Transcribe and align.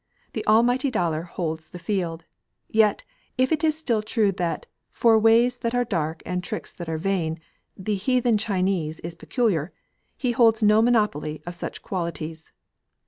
The 0.33 0.43
almighty 0.47 0.89
dollar 0.89 1.21
holds 1.21 1.69
the 1.69 1.77
field. 1.77 2.25
Yet, 2.67 3.03
if 3.37 3.51
it 3.51 3.63
is 3.63 3.77
still 3.77 4.01
true 4.01 4.31
that 4.31 4.65
"for 4.89 5.19
ways 5.19 5.57
that 5.57 5.75
are 5.75 5.83
dark 5.85 6.23
and 6.25 6.43
tricks 6.43 6.73
that 6.73 6.89
are 6.89 6.97
vain," 6.97 7.37
"the 7.77 7.93
heathen 7.93 8.39
Chinee" 8.39 8.89
is 9.03 9.13
"peculiar," 9.13 9.71
he 10.17 10.31
holds 10.31 10.63
no 10.63 10.81
monopoly 10.81 11.43
of 11.45 11.53
such 11.53 11.83
qualities. 11.83 12.51